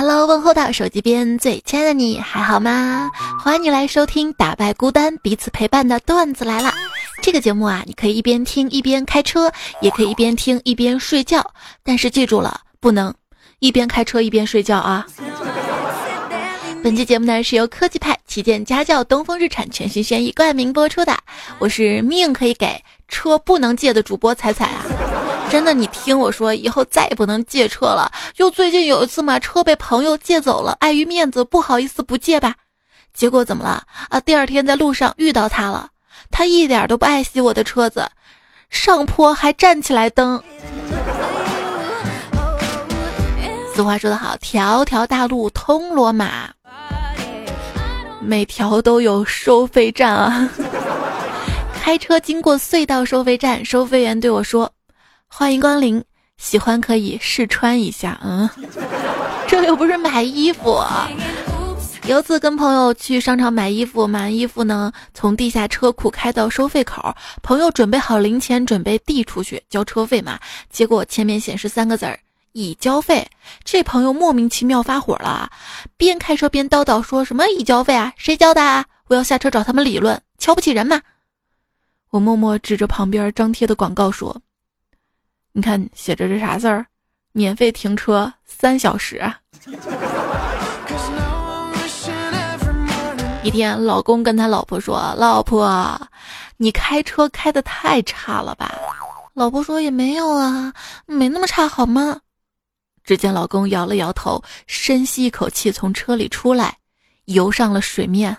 [0.00, 3.10] Hello，问候到手机边最亲爱的你还好吗？
[3.42, 6.72] 欢迎你来收听《打败孤单，彼此陪伴》的段子来了。
[7.20, 9.50] 这个节目啊，你可以一边听一边开车，
[9.80, 11.44] 也可以一边听一边睡觉。
[11.82, 13.12] 但是记住了，不能
[13.58, 15.04] 一边开车一边睡觉啊！
[16.80, 21.12] 本期节目呢是由科技派旗舰家轿东风日产全新轩逸冠名播出的。
[21.58, 24.86] 我是命可以给，车不能借的主播彩彩啊！
[25.50, 28.10] 真的，你听我说，以后再也不能借车了。
[28.34, 32.54] 就最近有一次嘛，车被朋友借走了，碍于面子不好意思不借吧。
[33.14, 34.20] 结果怎么了啊？
[34.20, 35.88] 第二天在路上遇到他了。
[36.30, 38.08] 他一点都不爱惜我的车子，
[38.70, 40.40] 上坡还站起来蹬。
[43.74, 46.50] 俗话说得好，条条大路通罗马，
[48.20, 50.48] 每条都有收费站啊。
[51.80, 54.70] 开车经过隧道收费站，收费员对我说
[55.28, 56.02] ：“欢迎光临，
[56.36, 58.48] 喜欢可以试穿一下。”嗯，
[59.46, 60.82] 这又不是买衣服。
[62.06, 70.40] 有次跟朋友去商场买衣服，买完衣服呢，从地下车库开到收费口，朋友准备好零钱，准备递出去交车费嘛。
[70.70, 72.18] 结果前面显示三个字儿
[72.52, 73.28] “已交费”，
[73.62, 75.50] 这朋友莫名其妙发火了，
[75.98, 78.86] 边开车边叨叨说什么“已交费啊，谁交的啊？
[79.08, 81.02] 我要下车找他们理论，瞧不起人嘛！”
[82.10, 84.40] 我默默指着旁边张贴的广告说
[85.58, 86.86] ：“你看写着这啥字儿？
[87.32, 89.28] 免费停车三小时。”
[93.42, 96.00] 一天，老公跟他老婆说：“老婆，
[96.58, 98.72] 你开车开的太差了吧？”
[99.34, 100.72] 老婆说：“也没有啊，
[101.06, 102.20] 没那么差，好吗？”
[103.02, 106.76] 只见老公摇了摇头，深吸一口气，从车里出来，
[107.24, 108.36] 游上了水面，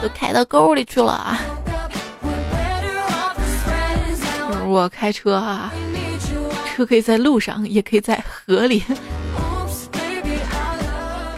[0.00, 1.40] 都开到沟里去了啊！
[4.66, 5.72] 我开车啊，
[6.74, 8.82] 车可以在路上，也可以在河里。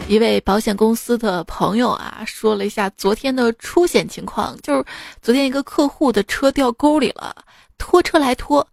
[0.07, 4.83] 一位保险公司的朋友啊，说了一下昨天的出险情况，就是
[5.21, 7.35] 昨天一个客户的车掉沟里了，
[7.77, 8.67] 拖车来拖，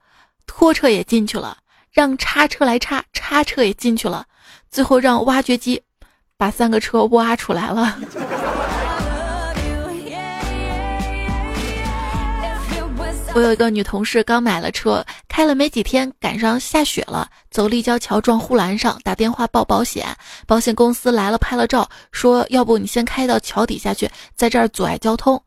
[0.47, 1.59] 拖车也进去了，
[1.93, 4.25] 让叉车来叉，叉车也进去了，
[4.71, 5.83] 最后让挖掘机
[6.39, 7.99] 把三个车挖出来了。
[13.37, 20.07] 我有一个女同事，刚买了车，开了没几天，赶上下雪了，走立交桥撞护栏上，打电话报保险，
[20.47, 25.39] 保险公司来了，拍了照，说要不你先开到桥底下去，在这儿阻碍交通，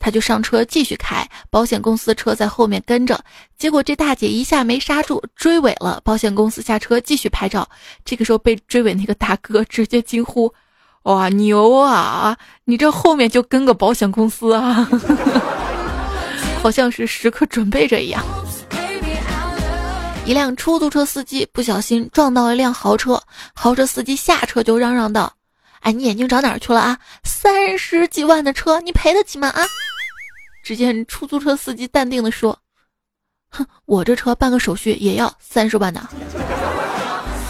[0.00, 3.16] 他就上车继续开，保险公司车在后面跟着，
[3.56, 7.68] 结果这大姐一下没刹住，追尾了，保险公司下车继续拍照，
[8.04, 10.52] 这个时候被追尾那个大哥直接惊呼
[11.04, 14.90] ：“哇牛啊，你这后面就跟个保险公司啊！”
[16.58, 18.22] 好像是时刻准备着一样。
[20.26, 23.18] 一辆出租车司机不小心撞到一辆豪车，
[23.54, 25.32] 豪车司机下车就嚷嚷道
[25.80, 26.98] ：“哎，你眼睛长哪儿去了啊？
[27.24, 29.48] 三十几万的车，你赔得起吗？
[29.48, 29.64] 啊！”
[30.62, 32.58] 只见出租车司机淡定的说
[33.48, 36.06] ：“哼，我这车办个手续也要三十万呢。”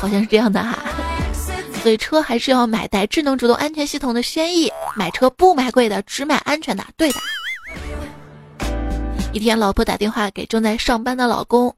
[0.01, 0.79] 好像是这样的哈。
[1.83, 4.71] 所以车还是要买带智能主动安全系统的轩逸。
[4.95, 6.85] 买车不买贵的，只买安全的。
[6.97, 7.19] 对的。
[9.33, 11.75] 一天，老婆打电话给正在上班的老公，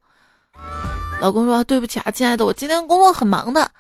[1.21, 3.71] 老公说：“对不起啊，亲爱的，我今天工作很忙的。”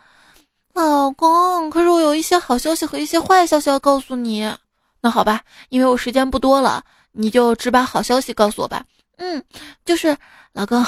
[0.74, 4.52] 老公，可是我有一些好消息和一些坏消息要告诉你。
[5.00, 8.84] 那好吧，因为我时间不多了，你就只把好消息告诉我吧。
[9.16, 9.42] 嗯，
[9.84, 10.16] 就是
[10.52, 10.84] 老公，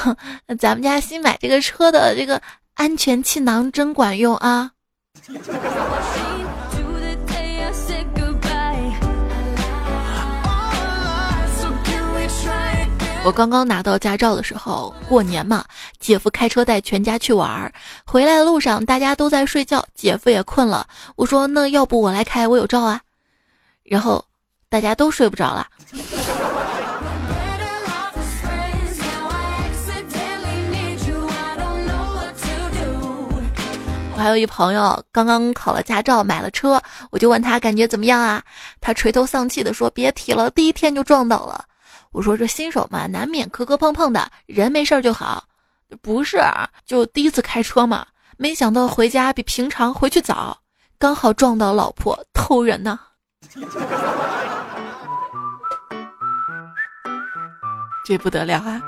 [0.59, 2.42] 咱们家新买这个车的这个
[2.75, 4.72] 安全气囊真管用啊。
[13.25, 15.65] 我刚刚拿到驾照的时候，过年嘛，
[16.00, 17.72] 姐夫开车带全家去玩儿，
[18.05, 20.84] 回来的路上大家都在睡觉，姐夫也困了。
[21.15, 23.00] 我说那要不我来开，我有照啊。
[23.84, 24.25] 然后
[24.69, 25.69] 大家都睡不着了。
[34.15, 38.42] 我还有一朋友刚刚考了驾照，买了车，我就问他感觉怎么样啊？
[38.80, 41.66] 他垂头丧气的说：“别提了，第一天就撞倒了。”
[42.12, 45.44] 我说这新手嘛，难免磕磕碰碰的，人没事儿就好。
[46.00, 46.38] 不是，
[46.84, 48.06] 就第一次开车嘛，
[48.36, 50.59] 没想到回家比平常回去早，
[50.98, 52.98] 刚好撞到老婆偷人呢。
[58.04, 58.82] 这不得了啊！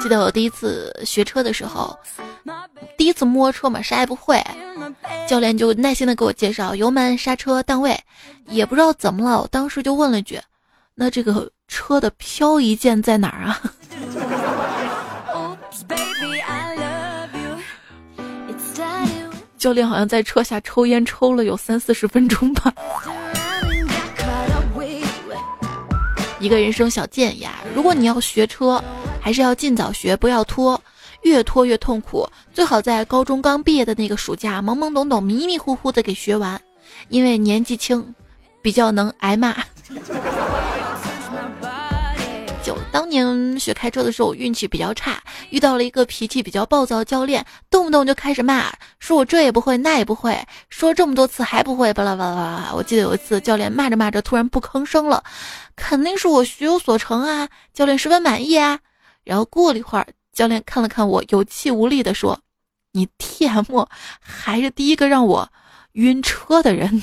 [0.00, 1.98] 记得我第一次学车的时候，
[2.96, 4.42] 第一次摸车嘛啥也不会。
[5.28, 7.98] 教练就耐心的给我介绍油门刹车档位。
[8.50, 10.38] 也不知道怎么了我当时就问了句
[10.94, 13.62] 那这个车的漂移键在哪儿啊？
[19.56, 22.72] 教练好像在车下抽烟抽了有三四十分钟吧。
[26.38, 28.82] 一个人生小建议啊如果你要学车
[29.20, 30.80] 还是要尽早学不要拖。
[31.22, 32.26] 越拖越痛苦。
[32.52, 36.60] 最好在高中刚毕业的那个暑假，懵懵懂懂、迷迷糊糊的给学完，
[37.08, 38.14] 因为年纪轻，
[38.62, 39.56] 比较能挨骂。
[42.62, 45.18] 就当年学开车的时候，运气比较差，
[45.48, 50.38] 遇到了一个脾气比较暴躁教练，动不动就开始骂，说我这也不会那也不会，
[50.68, 52.70] 说这么多次还不会，巴拉巴拉巴拉。
[52.74, 55.24] 我记得有一次教练骂着骂着突然不吭声了，
[55.74, 58.78] 肯定是我学有所成啊，教练十分满意啊。
[59.24, 62.38] 然后过了一会儿，教练看了看我，有气无力的说
[62.92, 63.64] ：“你 T M
[64.20, 65.48] 还是第一个让我
[65.92, 66.90] 晕车的人。”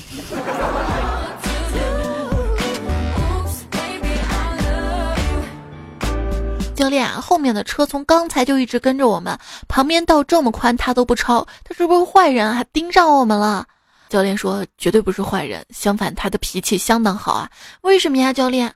[6.74, 9.36] 教练，后面的车从刚才就一直跟着我们，
[9.66, 12.54] 旁边道这么宽，他都不超，他是不是坏人？
[12.54, 13.66] 还盯上我们了？
[14.08, 17.50] 教练说绝对不是坏人，相反他的脾气相当好啊。
[17.82, 18.72] 为什么呀，教练？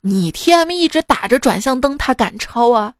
[0.00, 2.94] 你 T M 一直打着转向灯，他敢超啊？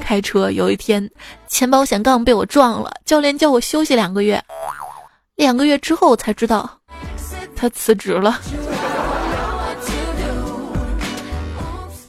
[0.00, 1.10] 开车有一天，
[1.48, 4.40] 前保险杠被我撞了，教练叫我休息两个月，
[5.34, 6.78] 两个月之后我才知道，
[7.56, 8.40] 他辞职了。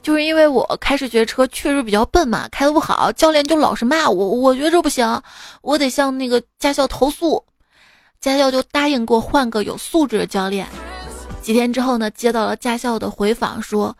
[0.03, 4.29] 就是因为我开始学车确实比较笨嘛，开的不好，教练就老是骂我。
[4.29, 5.21] 我觉得这不行，
[5.61, 7.43] 我得向那个驾校投诉。
[8.21, 10.65] 驾校就答应给我换个有素质的教练。
[11.41, 13.95] 几天之后呢，接到了驾校的回访，说：“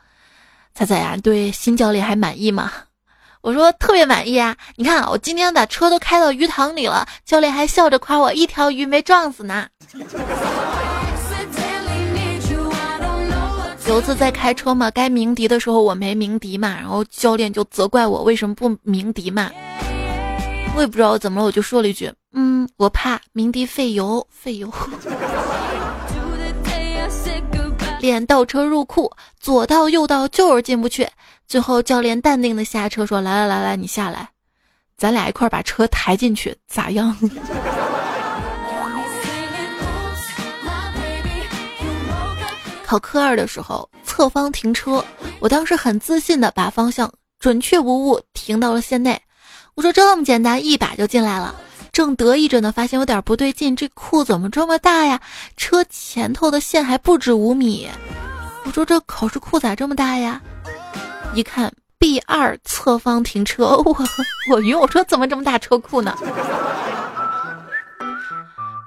[0.76, 2.72] 彩彩呀，对新教练还满意吗？”
[3.42, 4.58] 我说：“特别满意啊！
[4.76, 9.68] 你看，我今天把车都开到鱼塘里了，教练还笑着夸我一条鱼没撞死呢。”
[13.88, 19.50] 有次在开车嘛，该鸣笛的时候我没鸣笛嘛，然后教练就责怪我为什么不鸣笛嘛。
[20.76, 24.70] 我也不知道怎么了，我就说了一句：“嗯，我怕鸣笛费油，费油。”
[28.00, 31.08] 练倒车入库，左倒右倒就是进不去。
[31.48, 34.30] 最后教练淡定的下车说：“来来来来，你下来，
[34.98, 37.16] 咱俩一块把车抬进去，咋样？”
[42.86, 45.04] 考科二的时候，侧方停车，
[45.40, 49.22] 我当时很自信的把方向准确无误停到了线内。
[49.76, 51.54] 我说这么简单，一把就进来了。
[51.98, 55.20] 正得意着呢，发现有点不对劲，这库怎么这么大呀？
[55.58, 57.90] 车前头的线还不止五米。
[58.66, 60.40] 我说这考试库咋这么大呀？
[61.34, 63.98] 一看 B 二侧方停车， 我
[64.52, 66.16] 我晕，我说怎么这么大车库呢？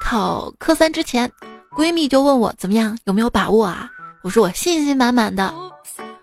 [0.00, 1.28] 考科三之前。
[1.76, 3.90] 闺蜜就问我怎么样，有没有把握啊？
[4.22, 5.52] 我说我信心满满的。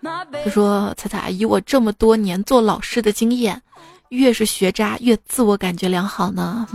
[0.02, 3.62] 她说：“彩彩，以我这么多年做老师的经验，
[4.10, 6.68] 越是学渣越自我感觉良好呢。”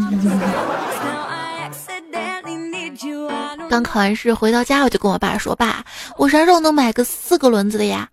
[3.71, 5.83] 刚考完试回到家，我就跟我爸说：“爸，
[6.19, 8.09] 我啥时候能买个四个轮子的呀？”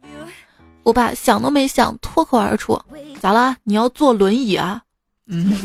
[0.83, 2.79] 我爸想都没想，脱口而出
[3.19, 3.55] ：“咋了？
[3.63, 4.81] 你要坐轮椅啊？”
[5.27, 5.53] 嗯。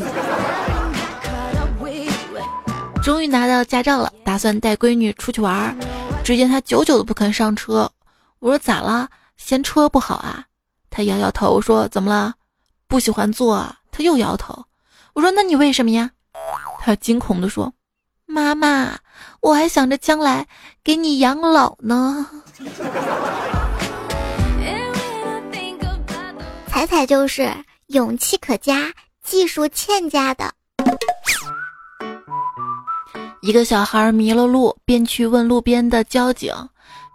[3.01, 5.75] 终于拿到驾照了，打算带闺女出去玩儿。
[6.23, 7.89] 只见她久久都不肯上车。
[8.39, 9.07] 我说咋了？
[9.37, 10.43] 嫌车不好啊？
[10.89, 11.61] 她摇摇头。
[11.61, 12.33] 说怎么了？
[12.95, 13.77] 不喜欢做啊？
[13.91, 14.63] 他又摇头。
[15.11, 16.11] 我说那你为什么呀？
[16.79, 17.73] 他惊恐地说
[18.25, 18.97] ：“妈妈，
[19.41, 20.47] 我还想着将来
[20.81, 22.25] 给你养老呢。
[26.71, 27.53] ”彩彩就是
[27.87, 30.53] 勇气可嘉，技术欠佳的。
[33.41, 36.53] 一个小孩迷了路，便去问路边的交警，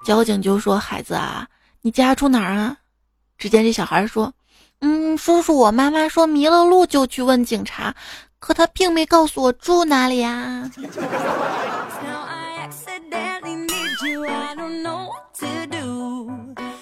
[0.04, 1.48] 交警就说：“孩子啊，
[1.80, 2.76] 你家住哪儿啊？”
[3.38, 4.30] 只见这小孩说
[4.80, 7.94] ：“嗯，叔叔，我妈妈说迷了路就去问警察，
[8.38, 10.70] 可她并没告诉我住哪里呀。”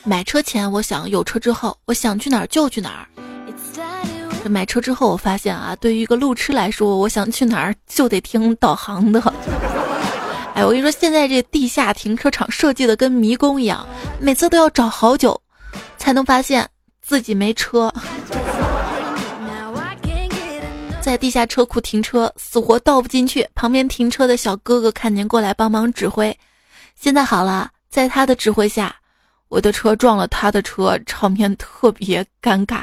[0.04, 3.06] 买车前我想有车之后我想去哪儿就去哪儿。
[4.42, 9.20] 这买车之后，我发现啊，对于一个路痴来说，我想去哪儿就得听导航的。
[10.54, 13.86] 哎，我跟你说，现在这地下停车场设计的跟迷宫一样，
[14.20, 15.38] 每次都要找好久，
[15.98, 16.66] 才能发现
[17.08, 17.90] 自己没车。
[21.00, 23.48] 在地下车库停车，死活倒不进去。
[23.54, 26.38] 旁边停车的小哥哥看见过来帮忙指挥。
[26.94, 28.94] 现在好了，在他的指挥下，
[29.48, 32.82] 我的车撞了他的车，场面特别尴尬。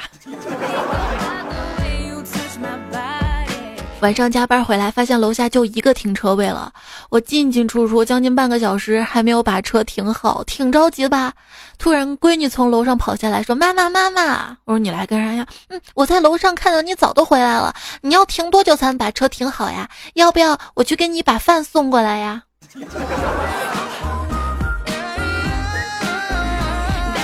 [4.01, 6.71] 晚上加班回来，发现楼下就一个停车位了。
[7.09, 11.33] 我进进出出将近半个小时，还没有把车停好，挺着急吧？
[11.79, 17.73] 突然，闺女从楼上跑下来，说：“妈妈，妈妈！”我说：“你来干啥呀？”嗯，我在楼上看到你早都回来了。
[18.01, 19.89] 你要停多久才能把车停好呀？
[20.13, 22.43] 要不要我去给你把饭送过来呀？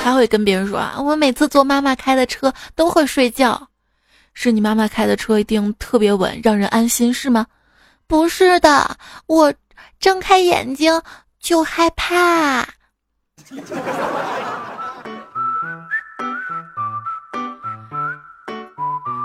[0.03, 3.67] 还会跟别人说啊，我每次坐妈妈开的车都会睡觉。
[4.33, 7.45] 是你妈妈开的车一定特别稳，让人安心，是吗？
[8.07, 8.97] 不是的，
[9.27, 9.53] 我
[9.99, 11.01] 睁开眼睛
[11.39, 12.67] 就害怕。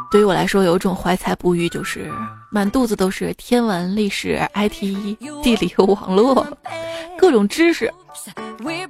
[0.09, 2.11] 对于我来说，有一种怀才不遇，就是
[2.51, 6.47] 满肚子都是天文、历史、IT、地理、网络，
[7.19, 7.93] 各种知识，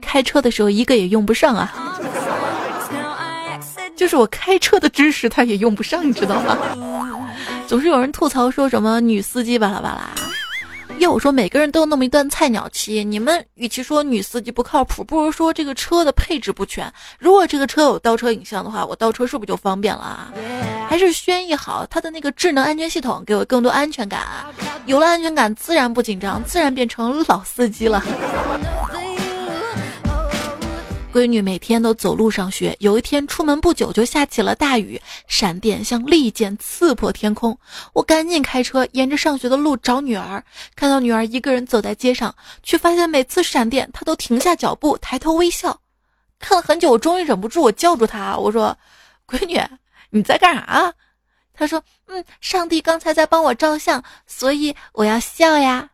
[0.00, 1.98] 开车的时候一个也用不上啊。
[3.96, 6.56] 就是我开车的知识，他也用不上，你知道吗？
[7.66, 10.10] 总是有人吐槽说什么女司机巴拉巴拉。
[10.98, 13.04] 要我说，每个人都有那么一段菜鸟期。
[13.04, 16.90] 你们与其说女司机不靠谱，不如说这个车的配置不全。
[17.18, 20.32] 如果这个车有倒车影像的话，我倒车是不是就方便了啊？
[20.88, 24.22] 还是轩逸好，它的那个智能安全系统给我更多安全感。
[24.86, 28.02] 有了安全感，自然不紧张，自然变成老司机了。
[31.16, 37.58] 闺女每天都走路上学，有一天出门不久就下起了大雨，闪电像利剑刺破天空。
[37.94, 40.44] 我赶紧开车沿着上学的路找女儿，
[40.74, 45.80] 看到女儿一个人走在街上，却发现每次闪电她都停下脚步，抬头微笑。
[46.38, 48.76] 看了很久，我终于忍不住，我叫住她，我说
[49.26, 49.58] ：“闺女，
[50.10, 50.92] 你在干啥？”
[51.56, 55.88] 她说：“嗯，上帝刚才在帮我照相，所以我要笑呀。”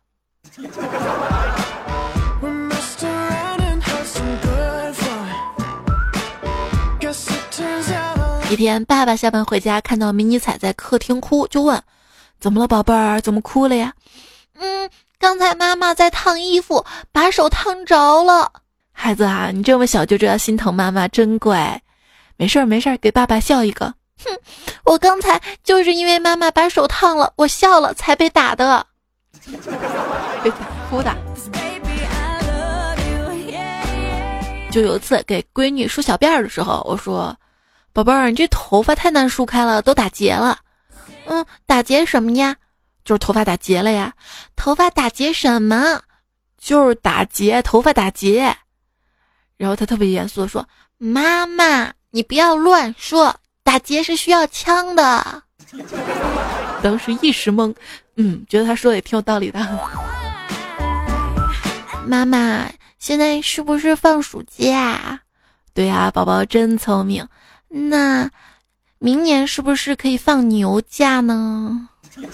[8.53, 11.81] 一天，爸爸下班回家，看到迷你彩在客厅哭，就问
[12.39, 13.19] ：“怎么了，宝贝儿？
[13.19, 13.91] 怎么哭了呀
[14.59, 18.51] ？”“嗯，刚才妈妈在烫衣服，把手烫着了。
[18.93, 21.81] ”“孩子啊，你这么小就知道心疼妈妈，真乖。
[22.37, 23.91] ”“没事儿，没事儿，给爸爸笑一个。
[24.23, 24.37] ”“哼，
[24.83, 28.85] 我刚才就是因为妈妈把手烫了，我笑了才被打的。
[30.43, 30.57] ”被打
[30.91, 31.11] 哭的。
[34.69, 37.35] 就有一次给闺女梳小辫儿的时候，我说。
[37.93, 40.57] 宝贝儿，你这头发太难梳开了，都打结了。
[41.25, 42.55] 嗯，打结什么呀？
[43.05, 44.13] 就是头发打结了呀。
[44.55, 46.01] 头发打结什么？
[46.57, 48.55] 就是打结，头发打结。
[49.57, 55.43] 然后他特别严肃的说：“妈妈，你不要乱说，打结是需要枪的。”
[56.81, 57.73] 当时一时懵，
[58.15, 59.59] 嗯，觉得他说的也挺有道理的。
[62.07, 65.19] 妈妈，现在是不是放暑假？
[65.75, 67.27] 对呀，宝宝真聪明。
[67.75, 68.29] 那，
[68.99, 71.89] 明年是不是可以放牛假呢？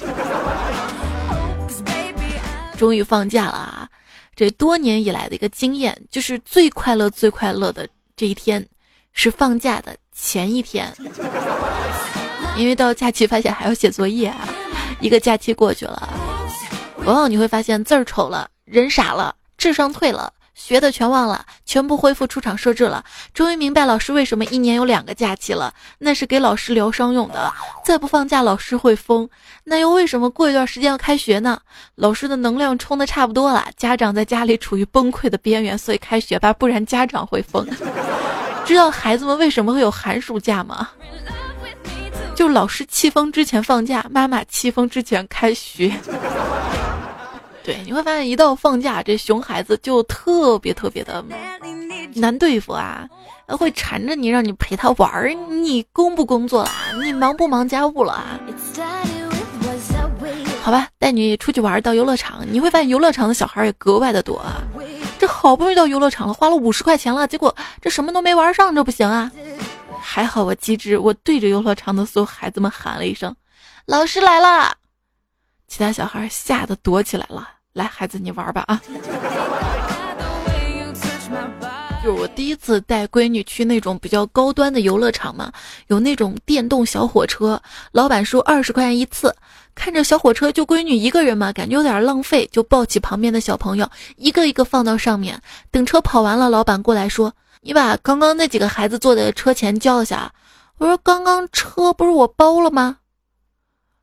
[2.78, 3.90] 终于放假了啊！
[4.36, 8.68] 这多年以来的一个经验，就是最快乐、最快乐的这一天，
[9.14, 10.94] 是放假的前一天。
[12.58, 14.46] 因为到假期发现还要写作业啊，
[15.00, 16.10] 一个假期过去了，
[17.06, 20.34] 往往你会发现字儿丑了，人傻了，智商退了。
[20.62, 23.02] 学的全忘了，全部恢复出厂设置了。
[23.34, 27.52] 终于明白老师为什么一年有两个假期了，那是给老师疗伤用的。
[27.86, 29.28] 再不放假，老师会疯。
[29.64, 31.58] 那又为什么过一段时间要开学呢？
[31.96, 37.66] 老师的能量充的差不多了，家长在家里处于崩溃的边缘，所以开学吧，不然家长会疯。
[38.68, 40.90] 知道孩子们为什么会有寒暑假吗？
[42.36, 45.92] 就老师气疯之前放假，妈妈气疯之前开学。
[47.70, 51.24] 对，你会发现一到放假，这熊孩子就特别特别的
[52.16, 53.08] 难对付啊，
[53.46, 55.32] 会缠着你，让你陪他玩儿。
[55.48, 56.72] 你工不工作了？
[57.04, 58.14] 你忙不忙家务了？
[58.14, 58.40] 啊？
[60.64, 64.64] 好吧，带你出去玩到游乐场，你会发现游乐场的小孩也格外的多啊。
[65.20, 69.32] 这好不容易到游乐场了，花了五十块钱了，结果这什么都没玩上，这不行啊。
[70.02, 73.36] 还好我机智，我对着游乐场的所有孩子们喊了一声
[73.86, 74.76] ：“老师来了！”
[75.70, 77.48] 其他小孩吓得躲起来了。
[77.74, 78.82] 来，孩子，你玩吧啊！
[82.02, 85.52] 就是我第一次带闺女去那种比较高端的游乐场嘛，
[85.88, 87.62] 有那种电动小火车，
[87.92, 89.36] 老板说二十块钱一次。
[89.76, 95.42] 看着小火车就闺女一个人嘛，感觉有点浪费，就抱起旁边的小朋友，一个一个放到上面。
[95.72, 100.32] 等车跑完了，老板过来说：“你把刚刚那几个孩子坐的车钱交一下。”
[100.80, 102.98] 我说：“刚刚车不是我包了吗？”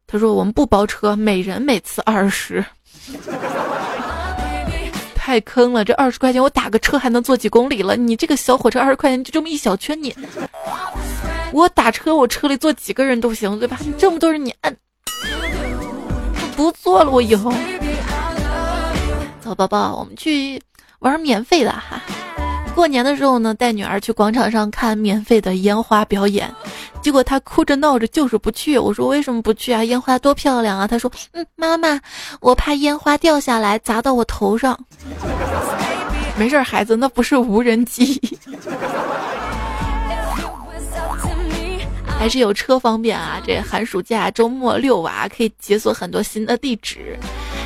[0.06, 2.64] 他说：“我们不包车，每人每次二十。”
[5.14, 5.84] 太坑了！
[5.84, 7.96] 这二十块钱我打个车还能坐几公里了？
[7.96, 10.14] 你这个小火车二十块钱就这么一小圈，你
[11.52, 13.76] 我打车我车里坐几个人都行，对吧？
[13.98, 14.76] 这么多人你按，
[16.56, 17.52] 不坐了，我以后。
[19.40, 20.62] 走，宝宝，我们去
[21.00, 22.00] 玩免费的哈。
[22.76, 26.54] 过年的时候呢，带女儿去广场上看免费的烟花表演，
[27.00, 28.78] 结果她哭着闹着就是不去。
[28.78, 29.82] 我说为什么不去啊？
[29.84, 30.86] 烟花多漂亮啊！
[30.86, 31.98] 她说，嗯，妈妈，
[32.38, 34.78] 我怕烟花掉下来砸到我头上。
[36.36, 38.20] 没事，孩子，那不是无人机。
[42.18, 43.40] 还是有车方便啊！
[43.46, 47.18] 这寒暑假周末遛娃可以解锁很多新的地址。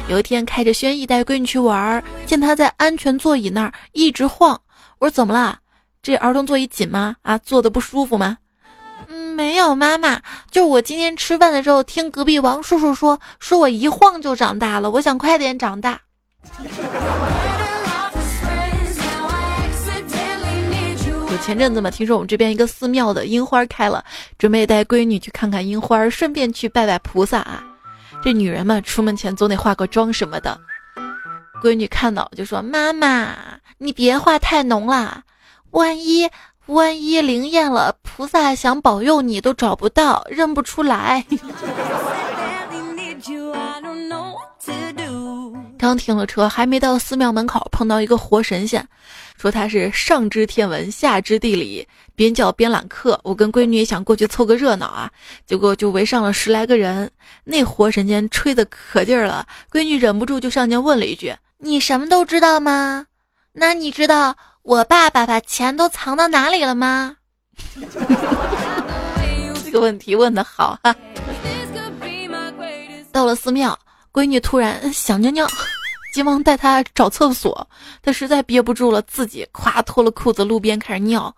[0.06, 4.60] 有一天开着轩逸带闺女去玩，见她在安全座椅那儿一直晃。
[5.00, 5.58] 我说怎么了？
[6.02, 7.16] 这儿童座椅紧吗？
[7.22, 8.36] 啊，坐的不舒服吗？
[9.08, 15.98] 嗯，没有，妈妈，就是我今天吃饭的时候听隔壁王叔叔说，说我一晃就长大了，我想快点长大。
[21.32, 24.04] 我前阵子嘛，听说我们这边一个寺庙的樱花开了，
[24.38, 27.64] 准备带闺女去看看樱花，顺便去拜拜菩萨啊。
[28.22, 30.60] 这女人嘛，出门前总得化个妆什么的。
[31.62, 33.36] 闺女看到就说：“妈妈，
[33.78, 35.22] 你别画太浓了，
[35.72, 36.28] 万一
[36.66, 41.24] 万一灵验了，菩萨想保佑你都找不到，认不出来。
[45.78, 48.86] ”刚停了车，还没到寺庙门口，碰到一个活神仙，
[49.38, 53.18] 说他是上知天文，下知地理，边叫边揽客。
[53.24, 55.10] 我跟闺女也想过去凑个热闹啊，
[55.46, 57.10] 结果就围上了十来个人。
[57.44, 61.34] 那活神仙吹的可劲儿了，闺女忍不住就上前问了一句。
[61.62, 63.06] 你什么都知道吗？
[63.52, 67.16] 那你知道我爸爸把钱都藏到哪里了吗？
[69.62, 70.96] 这个问题问的好哈。
[73.12, 73.78] 到了寺庙，
[74.10, 75.46] 闺女突然想尿尿，
[76.14, 77.68] 急忙带她找厕所。
[78.02, 81.36] 她实在憋不住了，自己咵脱了裤子，路边开始尿。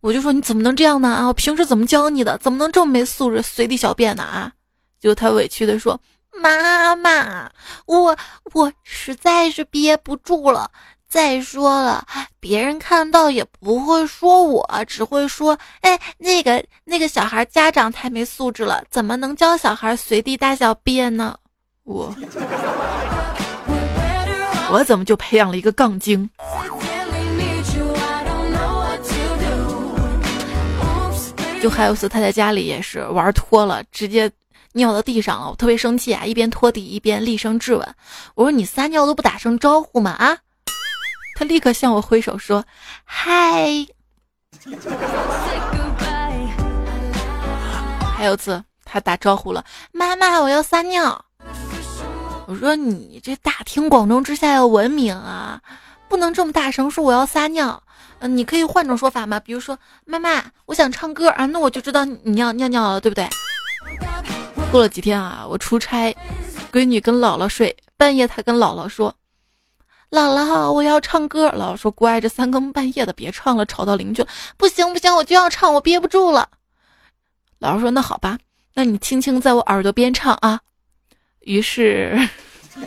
[0.00, 1.08] 我就说你怎么能这样呢？
[1.08, 2.36] 啊，我平时怎么教你的？
[2.38, 4.22] 怎么能这么没素质，随地小便呢？
[4.22, 4.52] 啊！
[5.00, 5.98] 就她委屈的说。
[6.40, 7.50] 妈妈，
[7.86, 8.16] 我
[8.54, 10.70] 我实在是憋不住了。
[11.08, 12.06] 再说了，
[12.40, 21.36] 别人看到也不会说我，只会说：“哎，那个那个小孩家长太没素质了，怎么能教小孩随地大小便呢？”
[21.84, 22.14] 我
[24.72, 26.30] 我怎么就培养了一个杠精？
[31.60, 34.32] 就还有次他在家里也是玩脱了，直接。
[34.72, 36.24] 尿到地上了，我特别生气啊！
[36.24, 37.94] 一边拖地一边厉声质问
[38.34, 40.12] ：“我说你撒尿都不打声招呼吗？
[40.12, 40.38] 啊！”
[41.36, 42.64] 他立刻向我挥手说
[43.04, 43.86] ：“嗨。”
[48.16, 51.24] 还有次他打招呼了：“妈妈，我要撒尿。”
[52.46, 55.60] 我说：“你这大庭广众之下要文明啊，
[56.08, 57.82] 不能这么大声说我要撒尿。
[58.20, 59.40] 嗯，你可以换种说法吗？
[59.40, 63.28] 比如说，妈妈，我想唱歌啊，那我就知道你要尿尿了，对不对？”
[64.72, 66.16] 过了几天啊，我出差，
[66.72, 69.14] 闺女跟姥姥睡，半夜她跟姥姥说
[70.10, 74.24] ：“姥姥，我要唱歌。”姥姥说：“乖，这三更半夜的别唱了，吵到邻居。”
[74.56, 76.48] 不行不行，我就要唱，我憋不住了。
[77.60, 78.38] 姥姥说：“那好吧，
[78.72, 80.58] 那你轻轻在我耳朵边唱啊。”
[81.44, 82.18] 于是，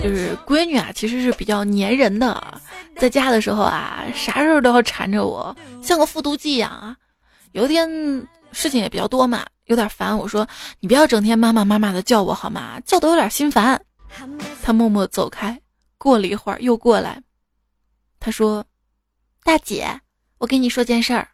[0.00, 2.60] 就是闺女啊，其实是比较粘人的，
[2.96, 6.96] 在家的时候啊，啥事儿都要缠着我，像个复读机一样啊。
[7.52, 7.88] 有一天
[8.52, 10.16] 事情也比较多嘛，有点烦。
[10.16, 10.46] 我说
[10.80, 12.80] ：“你不要整天妈妈妈妈的叫我好吗？
[12.80, 13.80] 叫的有点心烦。”
[14.62, 15.58] 他默默走开。
[15.98, 17.22] 过了一会儿又过来，
[18.18, 18.64] 他说
[19.44, 20.00] ：“大姐，
[20.38, 21.28] 我跟你说件事儿。”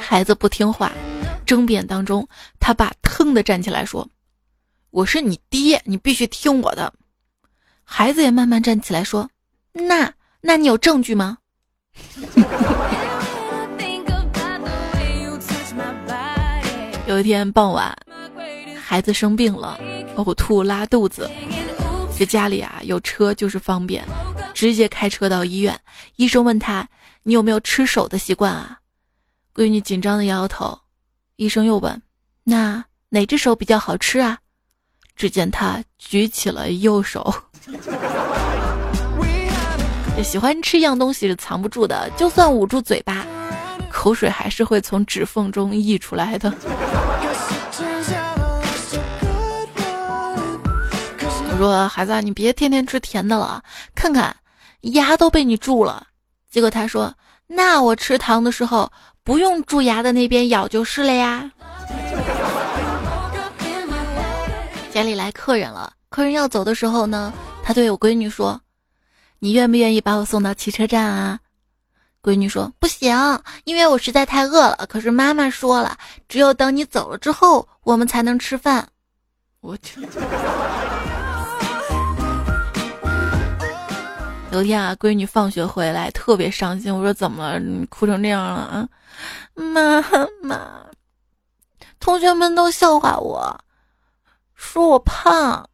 [0.00, 0.90] 孩子不听话，
[1.44, 2.26] 争辩当中，
[2.58, 4.08] 他爸腾的站起来说
[4.90, 6.92] ：“我是你爹，你必须听我的。”
[7.84, 9.28] 孩子也慢慢站起来说
[9.72, 11.38] ：“那。”那你有证据吗？
[17.06, 17.96] 有一天傍晚，
[18.80, 19.78] 孩子生病了，
[20.16, 21.28] 呕吐拉肚子。
[22.16, 24.04] 这家里啊有车就是方便，
[24.54, 25.78] 直接开车到医院。
[26.16, 26.88] 医生问他
[27.24, 28.78] ：“你有没有吃手的习惯啊？”
[29.54, 30.78] 闺女紧张的摇摇头。
[31.36, 32.00] 医生又问
[32.44, 34.38] ：“那哪只手比较好吃啊？”
[35.16, 37.34] 只见他举起了右手。
[40.22, 43.24] 喜欢吃一样东西是藏不住的，就算捂住嘴巴，
[43.90, 46.52] 口水还是会从指缝中溢出来的。
[51.50, 53.62] 我说孩子，你别天天吃甜的了，
[53.94, 54.36] 看看
[54.82, 56.06] 牙都被你蛀了。
[56.50, 57.12] 结果他说，
[57.46, 58.92] 那我吃糖的时候
[59.24, 61.50] 不用蛀牙的那边咬就是了呀。
[64.92, 68.60] 家里来客人了，客人要走的时候呢，他对我闺女说。
[69.40, 71.38] 你愿不愿意把我送到汽车站啊？
[72.20, 73.16] 闺女说不行，
[73.64, 74.86] 因为我实在太饿了。
[74.88, 75.96] 可是妈妈说了，
[76.28, 78.88] 只有等你走了之后，我们才能吃饭。
[79.60, 80.00] 我去。
[84.50, 87.60] 有天啊，闺女放学回来特别伤心，我说怎么？
[87.88, 88.88] 哭成这样了啊？
[89.54, 90.02] 妈
[90.42, 90.86] 妈，
[92.00, 93.60] 同学们都笑话我，
[94.54, 95.68] 说我胖。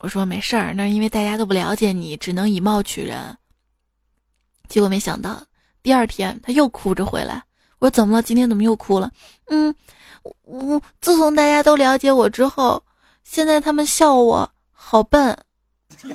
[0.00, 3.36] 我说没事儿，那因为大家都不了解你，只能以貌取人。
[4.66, 5.42] 结果没想到
[5.82, 7.42] 第二天他又哭着回来，
[7.78, 8.22] 我说怎么了？
[8.22, 9.10] 今天怎么又哭了？
[9.48, 9.74] 嗯，
[10.42, 12.82] 我自从大家都了解我之后，
[13.24, 15.36] 现在他们笑我好笨。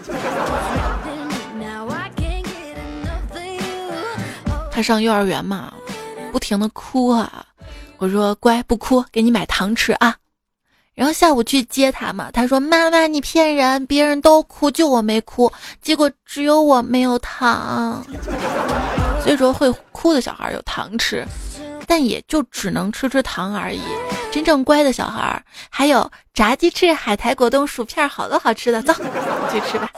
[4.71, 5.73] 他上幼儿园嘛，
[6.31, 7.45] 不停的哭啊！
[7.97, 10.17] 我说乖，不哭，给你买糖吃啊。
[10.95, 18.01] 然后下午去接他嘛，他说妈妈你骗人，别人都哭，就我没哭，结果只有我没有糖。
[19.21, 21.25] 所以说会哭的小孩有糖吃，
[21.85, 23.81] 但也就只能吃吃糖而已。
[24.31, 28.93] 真正乖的小孩还有炸鸡翅、海苔、果冻、薯片，好多好吃的，走
[29.51, 29.89] 去吃吧。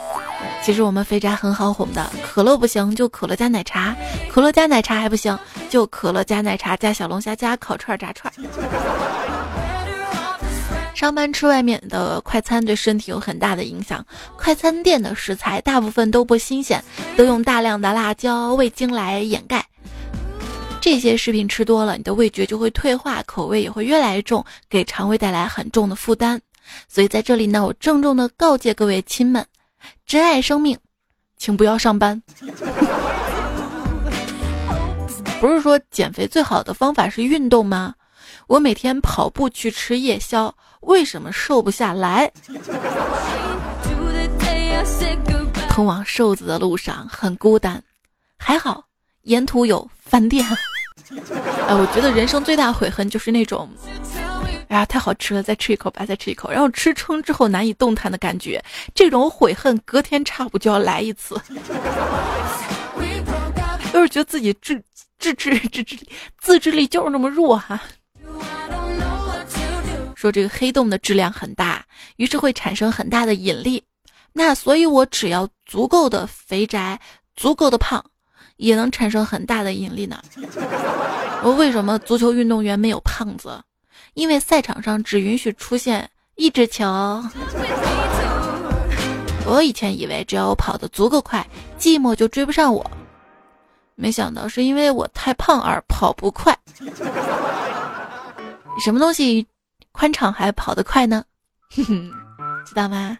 [0.63, 3.95] 其实我们肥宅很好哄的，可乐不行就可乐加奶茶，
[4.31, 5.38] 可乐加奶茶还不行
[5.69, 8.33] 就可乐加奶茶加小龙虾加烤串炸串。
[10.97, 14.03] 上班吃外面的快餐对身体有很大的影响，
[14.36, 16.83] 快餐店的食材大部分都不新鲜，
[17.15, 19.63] 都用大量的辣椒、味精来掩盖。
[20.81, 26.41] 这些食品吃多了，你的味觉就会退化，口味也会越来越重，给肠胃带来很重的负担。
[26.89, 29.45] 所以在这里呢，我郑重的告诫各位亲们。
[30.07, 30.75] 珍爱生命，
[31.38, 32.19] 请不要上班。
[35.39, 37.93] 不是说减肥最好的方法是运动吗？
[38.47, 42.31] 我每天跑步去吃夜宵，为什么瘦不下来？
[45.69, 47.83] 通往瘦子的路上很孤单，
[48.37, 48.83] 还好
[49.23, 50.45] 沿途有饭店。
[51.67, 53.69] 哎，我觉得人生最大悔恨就是那种。
[54.69, 55.41] 哎呀，太好吃了！
[55.41, 58.61] 再吃一口吧，再吃一口，然后吃撑之后难以动弹的感觉，
[58.93, 61.39] 这种悔恨隔天差不就要来一次。
[63.93, 64.83] 就是觉得自己自
[65.17, 65.97] 自制自制
[66.39, 67.81] 自制力就是那么弱哈。
[70.17, 73.84] 说这个黑洞的质量很大，于是会产生很大的引力。
[74.34, 76.99] 那所以，我只要足够的肥宅，
[77.36, 78.03] 足够的胖，
[78.56, 80.19] 也能产生很大的引力呢。
[81.45, 83.62] 我为什么足球运动员没有胖子？
[84.15, 86.84] 因为赛场上只允许出现一只球。
[89.45, 91.47] 我以前以为只要我跑得足够快，
[91.80, 92.84] 寂寞就追不上我，
[93.93, 96.58] 没想到是因为我太胖而跑不快。
[98.84, 99.45] 什么东西
[99.97, 101.23] 宽敞还跑得快呢？
[101.75, 102.12] 哼 哼
[102.63, 103.17] 知道吗？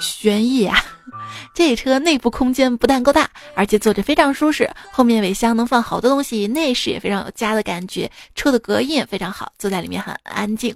[0.00, 0.78] 轩逸啊！
[1.52, 4.70] 这车内部空间不但够大，而且坐着非常舒适。
[4.90, 8.10] 后面尾箱能放好多东西，内饰也非常有家的感觉。
[8.34, 10.74] 车的隔音也非常好，坐在里面很安静。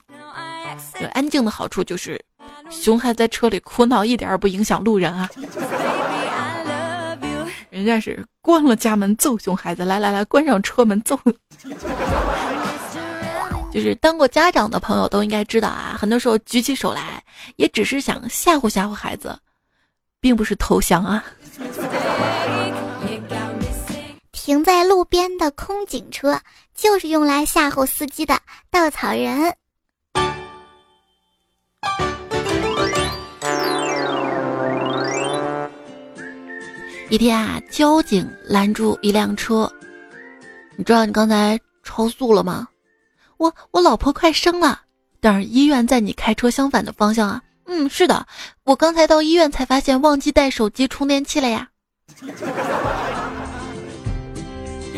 [1.00, 2.22] 有安静的好处就是，
[2.68, 5.26] 熊孩子在车里哭闹一点也不影响路人啊。
[7.70, 11.18] 人家是关了家门揍熊孩子，来来来，关上车门揍。
[13.72, 17.24] 就是当过家长的朋友都应该知道啊，很多时候举起手来，
[17.56, 19.38] 也只是想吓唬吓唬孩子。
[20.20, 21.24] 并不是投降啊！
[24.30, 26.40] 停在路边的空警车
[26.76, 28.38] 就是用来吓唬司机的
[28.70, 29.52] 稻草人。
[37.08, 39.68] 一天啊，交警拦住一辆车，
[40.76, 42.68] 你知道你刚才超速了吗？
[43.42, 44.82] 我我老婆快生了，
[45.20, 47.42] 但是医院在你开车相反的方向啊。
[47.66, 48.24] 嗯，是的，
[48.62, 51.68] 我刚才到医院才发现忘记带手机充电器了呀。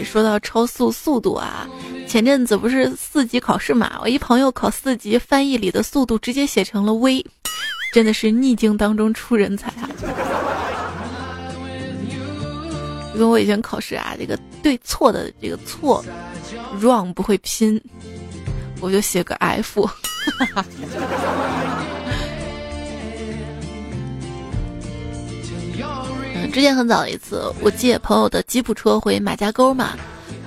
[0.04, 1.66] 说到超速速度啊，
[2.06, 7.24] 前阵子不是四级考试嘛，我一朋友考四级翻译里的速度直接写成了 V，
[7.94, 9.88] 真的是逆境当中出人才啊。
[13.14, 16.04] 因为我以前考试啊，这个对错的这个错
[16.80, 17.80] ，wrong 不会拼，
[18.84, 19.88] 我就写个 F。
[26.52, 29.96] 之前很早一次，我借朋友的吉普车回马家沟嘛。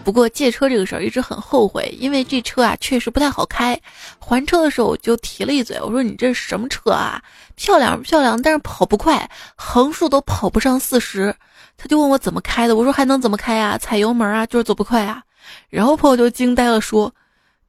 [0.03, 3.77] 不过借车这个事儿一直很后悔，因为这车啊确实不太好开。
[4.19, 7.19] 还车的时候我就提了一嘴，我说你这是什么车啊？
[7.55, 11.35] 漂亮漂亮，但是跑不快，横竖都跑不上四十。
[11.75, 13.77] 他就问我怎么开的，我说还能怎么开啊？
[13.79, 15.23] 踩油门啊，就是走不快啊。
[15.69, 17.13] 然后朋友就惊呆了，说：“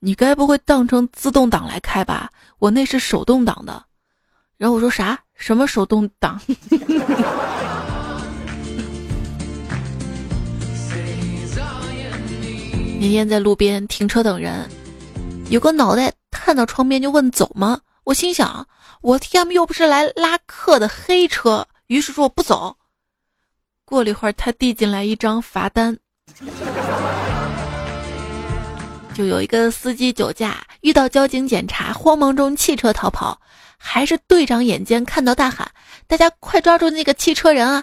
[0.01, 2.31] 你该不会当成自动挡来开吧？
[2.59, 3.85] 我那是手动挡的。”
[4.57, 5.19] 然后我说啥？
[5.35, 6.41] 什么手动挡？
[13.01, 14.69] 那天在路边停车等人，
[15.51, 17.81] 有个脑袋探到窗边就问走吗？
[18.03, 18.67] 我心想，
[19.01, 22.77] 我天，又不是来拉客的黑车，于是说我不走。
[23.85, 25.97] 过了一会儿，他递进来一张罚单，
[29.19, 33.41] 就有一个司机酒驾，遇到交警检查，慌忙中弃车逃跑，
[33.77, 35.69] 还是队长眼尖，看到大喊
[36.07, 37.83] ：“大家快抓住那个汽车人啊！”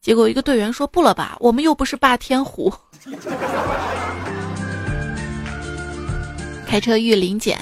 [0.00, 2.72] 结果一个队员说：“不了吧，我们又不是霸天虎。
[6.66, 7.60] ”开车遇临检。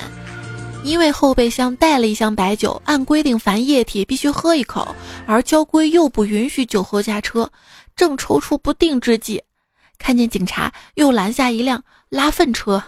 [0.84, 4.94] 因为后备箱带了一箱白酒，按规定凡液体必须喝一口，
[5.26, 7.50] 而交规又不允许酒后驾车，
[7.96, 9.42] 正踌躇不定之际，
[9.98, 12.80] 看见警察又拦下一辆拉粪车。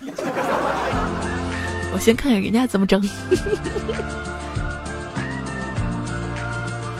[1.92, 3.00] 我先看看人家怎么整。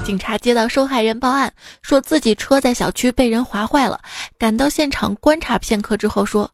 [0.05, 4.01] 警察接到受害人报案，说自己车在小区被人划坏了，
[4.39, 6.51] 赶到现场观察片刻之后说，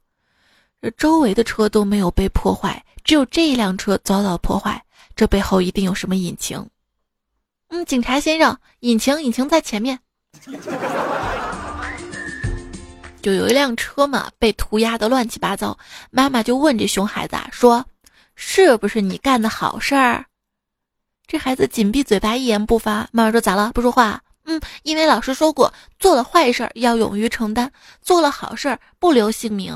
[0.83, 2.85] 这周围的车都没有被破坏。
[3.03, 4.83] 只有这一辆车遭到破坏，
[5.15, 6.69] 这背后一定有什么隐情。
[7.69, 10.01] 嗯，警察先生，引擎，引擎在前面。
[13.27, 15.77] 就有一辆车嘛，被涂鸦的乱七八糟。
[16.13, 17.85] 妈妈就问这熊孩子啊，说
[18.37, 20.27] ：“是不是你干的好事儿？”
[21.27, 23.09] 这孩子紧闭嘴巴，一言不发。
[23.11, 23.73] 妈妈说：“咋了？
[23.75, 27.69] 不说话？”嗯，因为老师说过，做了坏事儿要勇于承担，
[28.01, 29.75] 做了好事儿不留姓名。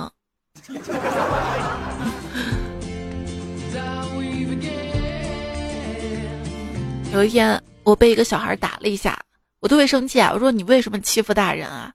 [7.12, 9.18] 有一天，我被一个小孩打了一下，
[9.58, 10.30] 我特别生气啊！
[10.32, 11.92] 我说：“你为什么欺负大人啊？”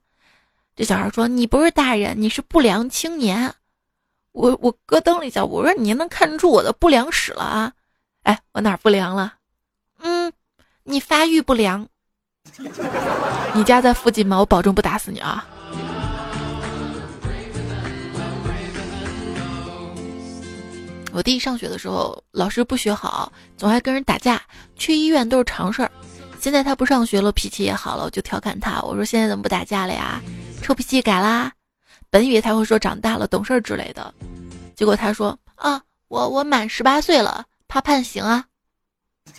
[0.76, 3.54] 这小孩说：“你不是大人，你是不良青年。”
[4.32, 7.72] 我我咯噔了一下，我说：“你能看出我的不良史了啊？”
[8.24, 9.32] 哎，我哪不良了？
[10.00, 10.30] 嗯，
[10.84, 11.88] 你发育不良。
[13.54, 14.38] 你家在附近吗？
[14.38, 15.46] 我保证不打死你啊！
[21.12, 24.42] 我弟上学的时候，老师不学好，总爱跟人打架，
[24.76, 25.90] 去医院都是常事儿。
[26.38, 30.20] 现在他不上学了，脾气也好了，我就调侃他，我说：“现在怎么不打架了呀？
[30.66, 31.52] 臭脾气改啦？”
[32.10, 34.12] 本以为他会说长大了懂事之类的，
[34.74, 38.44] 结果他说：“啊，我我满十八岁了，怕判刑啊。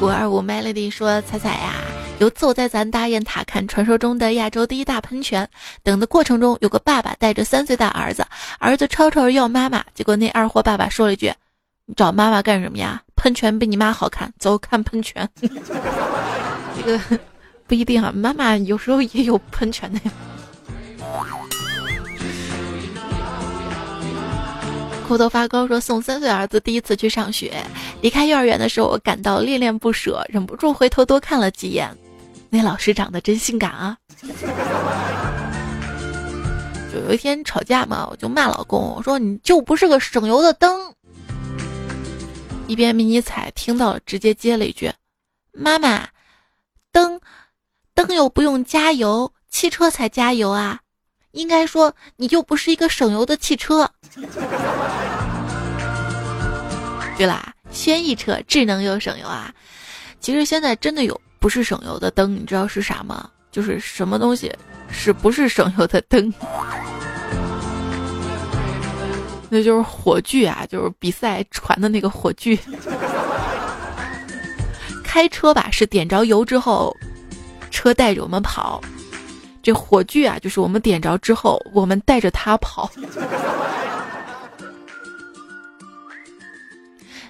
[0.00, 1.74] 五二五 Melody 说：“彩彩呀。”
[2.18, 5.48] 有次我在咱大雁塔看传说中的亚洲第一大喷泉，
[5.82, 8.24] 等的过程中有个爸爸带着三岁大儿子，
[8.58, 11.34] 儿子吵吵着要妈妈，结果那二货爸爸说了一句
[11.96, 13.02] ：“找妈妈干什么呀？
[13.16, 15.28] 喷泉比你妈好看，走看喷泉。
[15.40, 16.98] ”这个
[17.66, 20.10] 不一定啊，妈妈有时候也有喷泉的呀。
[25.06, 27.52] 头头发高说送三岁儿子第一次去上学，
[28.00, 31.94] 离开幼儿园的时候，我感到恋恋不舍，忍不住回头多看了几眼。
[32.48, 33.96] 那老师长得真性感啊！
[36.92, 40.92] 就有一天吵架嘛，我就骂老公，我说你就不是个省油的灯。
[42.72, 44.90] 一边迷你彩听到，直接接了一句
[45.52, 46.08] ：“妈妈，
[46.90, 47.20] 灯
[47.94, 50.80] 灯又不用加油，汽车才加油啊！
[51.32, 53.90] 应该说你就不是一个省油的汽车。
[57.18, 59.54] ”对啦，轩逸车智能又省油啊！
[60.18, 61.20] 其实现在真的有。
[61.38, 63.28] 不是省油的灯，你知道是啥吗？
[63.50, 64.50] 就是什么东西
[64.88, 66.32] 是不是省油的灯？
[69.54, 72.58] 那就是火炬啊，就是比赛传的那个火炬。
[75.04, 76.96] 开车吧是点着油之后，
[77.70, 78.80] 车带着我们跑；
[79.62, 82.90] 这火炬啊，就是我们点着之后，我们带着它跑。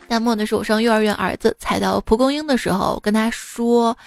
[0.06, 3.98] 淡漠的是，我上幼儿园，儿子踩到蒲公英的时候，我跟他说：“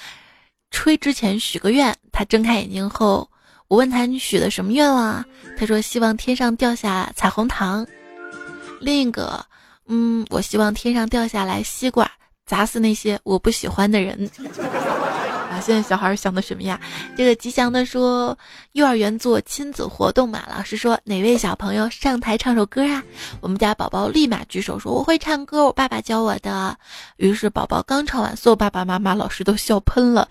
[0.72, 3.30] 吹之前许个愿。”他睁开眼睛后，
[3.68, 5.26] 我问他：“你许的什么愿望啊？”
[5.60, 7.86] 他说：“希望天上掉下彩虹糖。”
[8.80, 9.46] 另一个，
[9.88, 12.10] 嗯，我希望天上掉下来西瓜，
[12.46, 14.30] 砸死那些我不喜欢的人。
[15.50, 16.78] 啊现在小孩想的什么呀？
[17.16, 18.38] 这个吉祥的说，
[18.74, 23.02] 幼儿园做亲子活动嘛，老师说哪位小朋友上台唱首歌啊？
[23.40, 26.78] 我们家宝宝立马举手说我会唱歌，我爸爸教我的。
[27.16, 30.28] 于是宝宝刚唱完，所有爸爸妈妈、老师都笑喷了。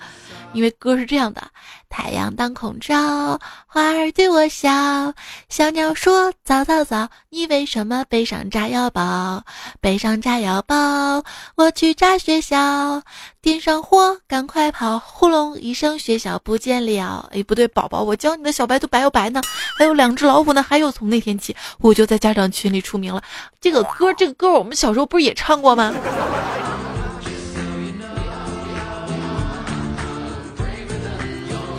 [0.54, 1.42] 因为歌是这样的：
[1.90, 5.12] 太阳当空照，花儿对我笑，
[5.48, 9.42] 小鸟说早早早，你为什么背上炸药包？
[9.80, 11.22] 背上炸药包，
[11.56, 13.02] 我去炸学校，
[13.42, 14.98] 点上火，赶快跑！
[14.98, 17.28] 呼隆一声，学校不见了。
[17.32, 19.42] 哎，不对，宝宝，我教你的小白兔白又白呢，
[19.78, 20.62] 还有两只老虎呢。
[20.62, 23.22] 还有，从那天起，我就在家长群里出名了。
[23.60, 25.92] 这个歌，这个歌，我们小时候不是也唱过吗？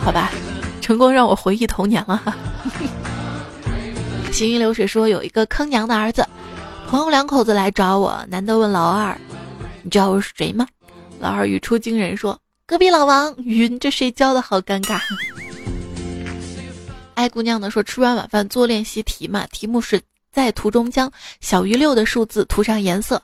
[0.06, 0.30] 好吧，
[0.80, 2.22] 成功让我回忆童年了。
[4.30, 6.24] 行云流水说有一个坑娘的儿子，
[6.86, 9.20] 朋友两口子来找我，男的问老二
[9.82, 10.64] ：“你知道我是谁吗？”
[11.18, 12.38] 老二语出惊人说
[12.68, 15.00] ：“隔壁老王。”晕，这谁教的好尴尬。
[17.14, 23.20] 爱姑娘呢说吃完晚饭做练习题嘛，题目是在图中将小于六的数字涂上颜色。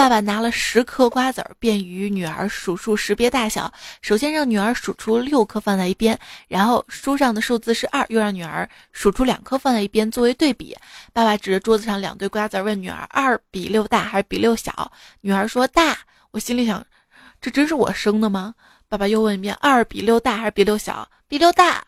[0.00, 3.70] 爸爸拿了十颗瓜子儿，便与女儿数数识别大小。
[4.00, 10.74] 首先让女儿数出六颗放在一边，然后书上的数字是二，又让女儿数出两颗放在一边作为对比。
[11.12, 15.98] 爸爸指着桌子上两堆瓜子问女儿：“二比六大还是比六小？”女儿说：“大。”
[16.32, 16.82] 我心里想，
[17.38, 18.54] 这真是我生的吗？
[18.88, 21.84] 爸爸又问一遍：“二比六大还是比六小？”比六大。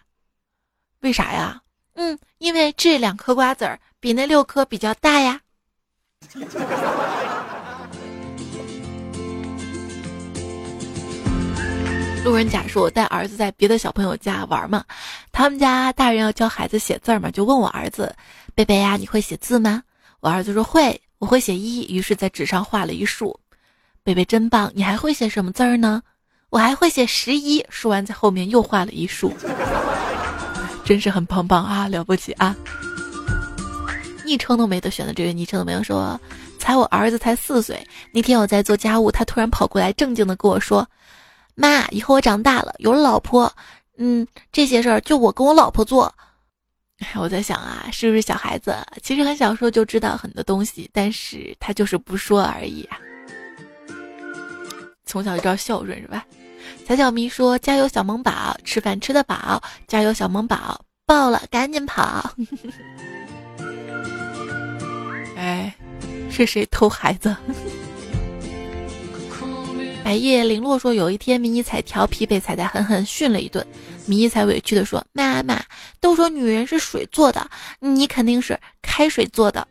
[1.01, 1.63] 为啥呀？
[1.95, 5.41] 嗯，因为这两颗瓜子儿比那六颗比较大呀。
[12.25, 14.85] 路人甲说：“我带儿子在别的小朋友家玩嘛，
[15.33, 18.15] 他们家大人要教孩子写字嘛，就问我儿子
[18.55, 19.83] ：‘贝贝呀，你会写字吗？’
[20.21, 23.41] 我儿子说：‘会，我会写一。’于是，在纸上画了一竖。
[24.05, 26.01] 贝贝真棒，你还会写什么字儿呢？
[26.51, 27.67] 我还会写十一。
[27.69, 29.33] 说完，在后面又画了一竖。
[30.87, 32.55] 真是很棒棒啊，了不起啊！
[34.25, 36.21] 昵称都没得选的这位昵称的朋友说
[36.61, 40.89] ：‘才我儿子才四岁，那天我在做家务，他突然跑过来，正经的跟我说。’”
[41.55, 43.53] 妈，以后我长大了，有了老婆，
[43.99, 46.13] 嗯，这些事儿就我跟我老婆做。
[47.17, 52.99] 我在想啊，是不是小孩子其实很小时候就知道很多东西，但是他就是不说而已啊。
[55.05, 56.25] 从小就知道孝顺是吧？
[56.87, 59.61] 小小咪说：“加油，小萌宝，吃饭吃得饱。
[59.87, 62.35] 加油，小萌宝，爆了赶紧跑。
[65.37, 65.75] ”哎，
[66.31, 67.37] 是谁偷孩子？
[70.05, 73.67] 白夜零落说：“有一天，迷你彩调皮被彩彩狠狠训了一顿。
[74.05, 75.63] 迷你彩委屈地说：‘妈妈，
[76.01, 79.67] 都说女人是水做的，你肯定是开水做的。’”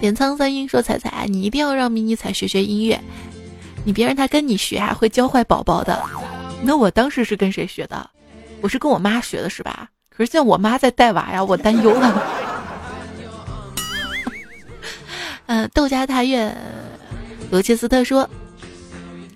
[0.00, 3.00] 点苍三英说：“彩彩，你一定要让迷你彩学学音乐，
[3.84, 6.00] 你别让他跟你学，还会教坏宝宝的。”
[6.62, 8.10] 那我当时是跟谁学的？
[8.60, 9.88] 我是跟我妈学的，是吧？
[10.10, 12.22] 可是现在我妈在带娃呀，我担忧了。
[15.46, 16.54] 嗯， 窦家大院。
[17.50, 18.28] 罗切斯特说：“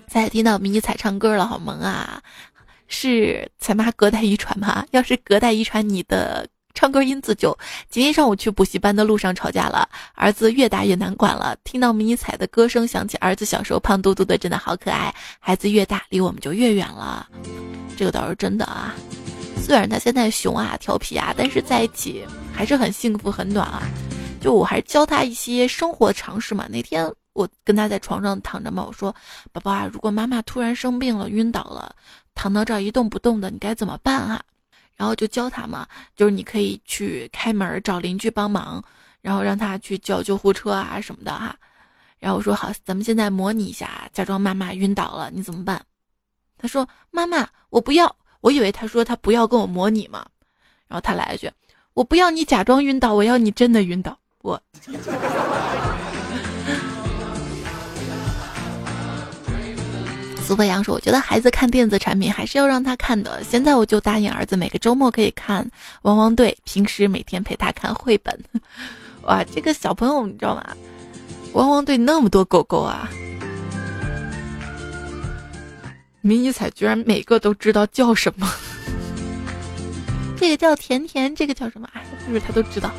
[0.07, 2.21] 再听到迷你彩唱歌了，好萌啊！
[2.89, 4.85] 是彩妈隔代遗传吗？
[4.91, 7.59] 要是隔代遗传，你的唱歌音字就……
[7.89, 11.57] 今天上午去补习班的路上吵架了，儿子越大越难管了。
[11.65, 15.15] 听到迷你彩的歌声，想起儿子小时候胖嘟嘟的，真的好可爱。
[15.41, 17.27] 孩子越大，离我们就越远了，
[17.97, 18.95] 这个倒是真的啊。
[19.65, 22.23] 虽然他现在熊啊、调皮啊，但是在一起
[22.53, 23.89] 还是很幸福、很暖啊。
[24.39, 26.67] 就我还是教他一些生活常识嘛。
[26.69, 29.15] 那天。”我跟他在床上躺着嘛，我说
[29.53, 31.95] ：“宝宝啊，如果妈妈突然生病了，晕倒了，
[32.35, 34.43] 躺到这儿一动不动的，你该怎么办啊？”
[34.97, 38.83] 然后就教他嘛，就是你可以去开门找邻居帮忙，
[39.21, 41.57] 然后让他去叫救护车啊什么的哈。
[42.19, 45.83] 然后我说：“好，咱们现在模拟一下，假装妈妈晕倒了，你怎么办？”
[46.59, 50.27] 他说：“妈妈，我不要。”我以为他说他不要跟我模拟嘛，
[50.89, 51.49] 然后他来一句
[51.95, 54.61] ：“我不要你假装晕倒，我要你真的晕倒。”我。
[60.43, 63.43] 苏飞阳说：“我觉得孩子看电子产品还是要让他看的。
[63.45, 65.65] 现在我就答应儿子，每个周末可以看
[66.03, 68.39] 《汪汪队》，平时每天陪他看绘本。
[69.23, 70.65] 哇，这个小朋友你知道吗？
[71.55, 73.09] 《汪汪队》那么多狗狗啊！
[76.21, 78.53] 迷你彩居然每个都知道叫什么？
[80.37, 81.89] 这个叫甜甜，这个叫什么？
[81.95, 82.91] 哎，是不是他都知道？”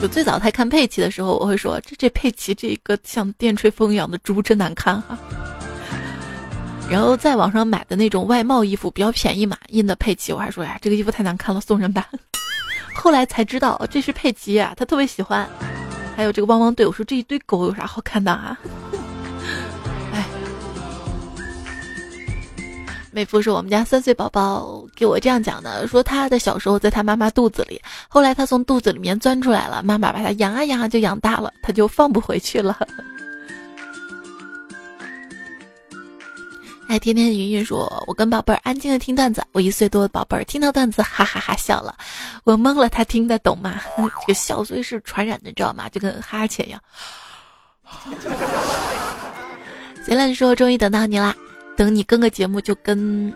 [0.00, 5.18] 就最早他看佩奇的时候，我会说这这佩奇这一个像电吹风一样的猪真难看哈。
[6.88, 12.08] 然后在网上买的那种外贸衣服比较便宜嘛，印的佩奇，我还说呀这个衣服太难看了，送人吧。
[12.94, 15.48] 后来才知道这是佩奇啊，他特别喜欢。
[16.16, 18.58] 还有这个汪汪队，我说这一堆狗有啥好看的啊？
[23.12, 32.78] 妹夫是我们家三岁宝宝给我这样讲的，说他的小时候在他妈妈肚子里，后来他从肚子里面钻出来了，妈妈把他养啊养啊就养大了，他就放不回去了。
[36.88, 41.94] 哎，天天云云说，我跟宝贝儿安静的听段子，我一岁多的宝贝儿听到段子哈哈哈笑了，
[42.42, 43.80] 我懵了，他听得懂吗？
[43.96, 45.88] 这个笑所以是传染的，知道吗？
[45.88, 46.80] 就跟哈欠一样。
[50.06, 51.34] 行了，说终于等到你啦。
[51.80, 53.32] 等你跟个节目就跟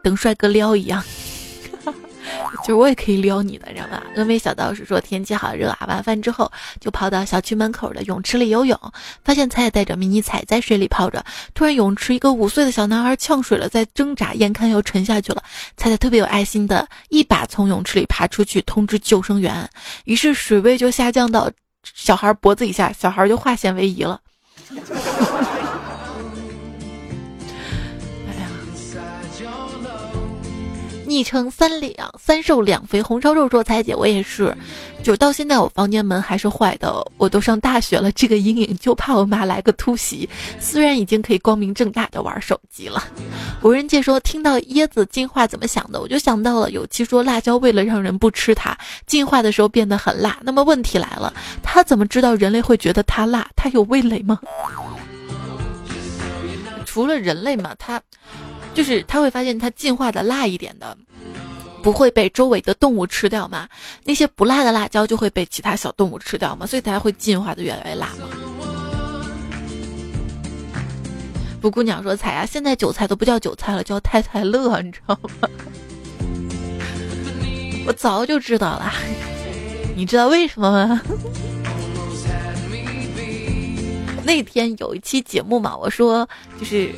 [0.00, 1.02] 等帅哥撩一样，
[2.62, 4.00] 就是我也可以撩你的，知道吧？
[4.14, 6.48] 峨眉小道士说天气好热啊，晚饭之后
[6.78, 8.78] 就跑到小区门口的泳池里游泳，
[9.24, 15.42] 发现彩彩带着迷你彩在水里泡着，突然泳池一个五岁的小男孩呛水了，在挣扎，眼看要沉下去了，
[15.76, 19.68] 彩彩特别有爱心的一把从泳池里爬出去通知救生员，
[20.04, 21.50] 于是水位就下降到
[21.82, 24.20] 小孩脖子以下，小孩就化险为夷了。
[31.14, 34.52] 昵称三两三瘦两肥红烧肉做：“彩姐，我也是，
[35.00, 36.92] 就到现在我房间门还是坏的。
[37.18, 40.28] 我都上大学了，这个阴影就怕我妈来个突袭。
[40.58, 43.00] 虽然已经可以光明正大的玩手机了。”
[43.62, 46.00] 无人界说：“听到椰子进化怎么想的？
[46.00, 50.36] 我就想到了有期说辣椒为了让人不吃它，进化的时候变得很辣。
[50.42, 53.48] 那么问题来了，它怎么知道人类会觉得它辣？
[53.54, 54.40] 它有味蕾吗？
[56.84, 58.02] 除了人类嘛，它。”
[58.74, 60.96] 就是他会发现，它进化的辣一点的，
[61.82, 63.68] 不会被周围的动物吃掉嘛？
[64.02, 66.66] 那些不辣的辣椒就会被其他小动物吃掉嘛？
[66.66, 68.26] 所以它会进化的越来越辣嘛？
[71.60, 75.30] 布姑娘说：“彩呀，现在韭菜都不叫韭菜了，叫太太乐，你知道吗？”
[77.86, 78.92] 我早就知道了，
[79.96, 81.00] 你知道为什么吗？
[84.24, 86.90] 那天有一期节目嘛，我说就是。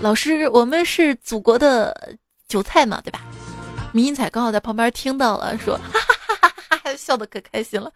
[0.00, 2.16] 老师，我们是祖国的
[2.48, 3.20] 韭菜嘛，对吧？
[3.92, 7.90] 迷音彩刚好在旁边听到了，说哈哈哈哈哈哈，笑得可开心了。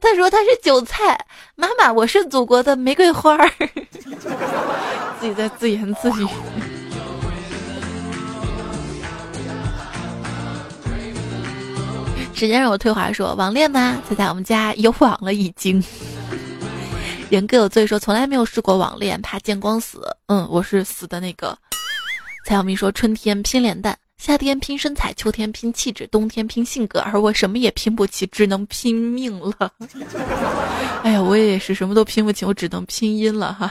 [0.00, 1.18] 他说他是韭菜，
[1.54, 3.50] 妈妈，我是祖国的玫瑰花儿，
[5.20, 6.26] 自己在自言自语。
[12.34, 14.00] 时间让我退话说网恋吗？
[14.08, 15.82] 猜猜我们家有网了已经。
[17.30, 20.00] 人各有罪，说从来没有试过网恋，怕见光死。
[20.28, 21.56] 嗯，我是死的那个。
[22.46, 29.70] 蔡小明说：春天拼脸蛋，夏天拼身材，秋天拼气质，冬天拼性格，而我什么也拼不起，只能拼命了。
[31.04, 33.70] 哎呀，我也是什么都拼不起，我只能拼音了哈。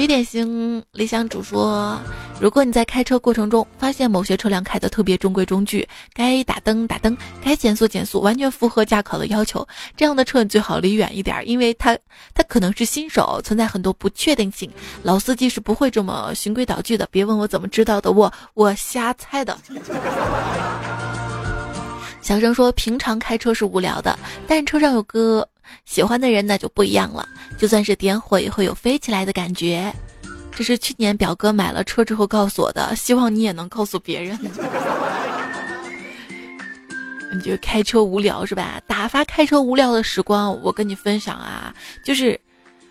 [0.00, 2.00] 非典型理想主说：
[2.40, 11.98] 如果你在开车过程中发现某些车辆开得特别中规中矩，该打灯打灯，该减速减速，完全符合驾考的要求，这样的车你最好离远一点，因为它
[12.32, 14.70] 它可能是新手，存在很多不确定性。
[15.02, 17.06] 老司机是不会这么循规蹈矩的。
[17.10, 19.54] 别问我怎么知道的，我我瞎猜的。
[22.22, 25.46] 小声说：平常开车是无聊的，但车上有个。
[25.84, 29.92] 喜欢的人那就不一样了，就算是点火也会有飞起来的感觉。
[30.52, 34.38] 这是去年表哥买了车之后告诉我的，希望你也能告诉别人。
[37.32, 38.80] 你就开车无聊是吧？
[38.86, 42.38] 打发开车无聊的时光，我跟你分享啊，就是。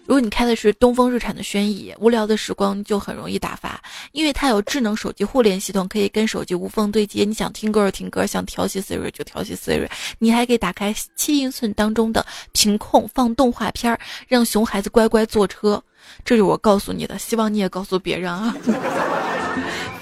[0.09, 3.79] 如果你开的是东风日产的轩逸，无聊的时光就很容易打发，
[4.11, 7.23] 因为它有智能手机互联系统，可以跟手机无缝对接。
[7.23, 9.87] 你想听歌就听歌，想调戏 Siri 就调戏 Siri，
[10.17, 13.95] 你还可以打开七英寸当中的屏控放动画片，
[14.27, 15.79] 让熊孩子乖乖坐车。
[16.25, 18.57] 这是我告诉你的，希望你也告诉别人啊！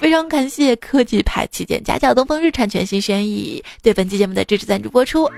[0.00, 5.30] 非常感谢科技派旗舰家轿东风日产全新轩逸对本期节目的支持赞助播出。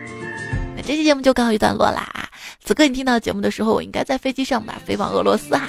[0.77, 2.30] 那这期节目就告一段落啦。
[2.71, 5.67] 此刻你听到节目的时候，我应该在飞机上吧，飞往俄罗斯哈。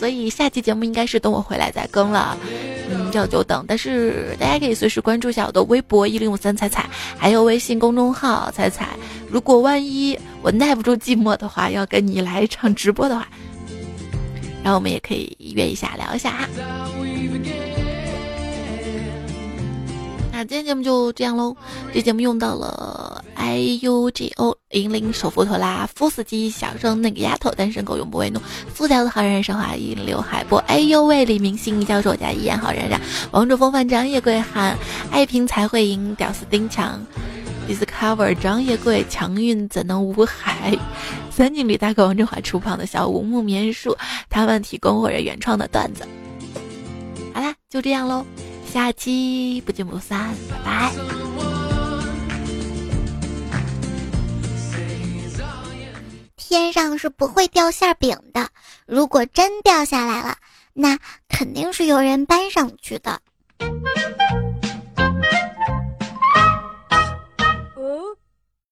[0.00, 2.36] 所以下期节目应该是等我回来再更了，
[2.90, 3.64] 嗯，要久等。
[3.68, 8.88] 但是大家可以随时关注一下我的微博一零五三彩彩，还有微信公众号彩彩。
[9.28, 13.28] 如果万一我耐不住寂寞的话，要跟你来一场直播的话，
[14.64, 16.48] 然后我们也可以约一下聊一下哈。
[20.44, 21.54] 今天节目就这样喽，
[21.92, 28.40] 这节目用到了 I U G O 引领首富托拉夫斯基小生那个丫头单身狗永不为奴，
[28.74, 32.98] 苏条的好人生化引刘海波，哎呦喂李明星教授家一言好冉冉，
[33.32, 34.78] 王者风范张叶贵喊
[35.10, 37.04] 爱拼才会赢，屌丝丁强
[37.68, 40.74] ，Discover 张叶贵强运怎能无海，
[41.30, 43.94] 三井里大哥王振华出胖的小五木棉树，
[44.30, 46.02] 他们提供或者原创的段子，
[47.70, 48.26] 就这样喽。
[48.66, 50.92] 下期不见不散，拜拜。
[56.36, 58.48] 天上是不会掉馅饼的，
[58.86, 60.36] 如果真掉下来了，
[60.72, 60.98] 那
[61.28, 63.20] 肯定是有人搬上去的。